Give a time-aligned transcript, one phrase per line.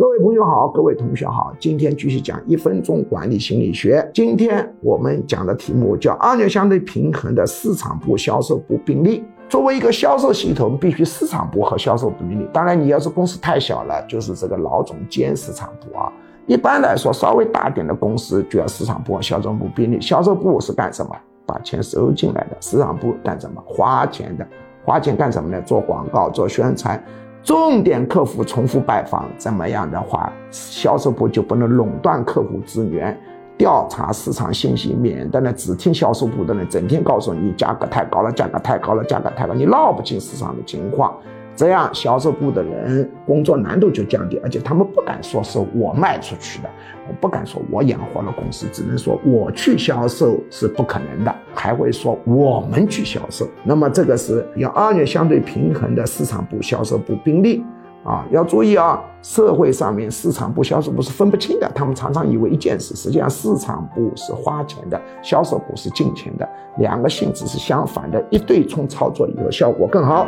[0.00, 4.10] 各位朋友好，各位同学好，今天继续讲一分钟管理心理学。
[4.14, 9.22] 今天我们讲的题目叫二元相对平衡的市场部、销售部并立。
[9.46, 12.48] 作为一个销售系统，必须市场部和销售部并立。
[12.50, 16.10] 当然，你要是公司太小了，就是这个老总兼市场部啊。
[16.46, 20.00] 一般来说，稍微大点的公司就要市场部和销售部并立。
[20.00, 21.14] 销售部是干什么？
[21.44, 22.56] 把钱收进来的。
[22.58, 23.62] 市场部干什么？
[23.66, 24.48] 花钱的。
[24.82, 25.60] 花钱干什么呢？
[25.60, 26.98] 做广告，做宣传。
[27.42, 33.18] 重点客户重复拜访，怎么样的话，销售部就不能垄断客户资源，
[33.56, 41.16] 调查市场信息，免得呢只听销售部的人整天告诉你价格太高了，价格太高了，价格太高，你闹不清市场的情况。
[41.56, 46.68] 这样销售部的人工作难度就降低，而且他们不敢说是我卖出去的，
[47.06, 53.46] 我不敢说我养活了公司，只能说我去销售是不可能的，还会说我们去销售。
[53.62, 57.62] 那么这个是要二元相对平衡的市场部、销售部并立
[58.04, 66.48] 啊，要注意啊，社会上面市场部、销售部是分不清的，他们常常以为一件事，实际上市场部是花钱的，销售部是进钱的，
[66.78, 70.26] 两个性质是相反的，一对冲操作以后效果更好。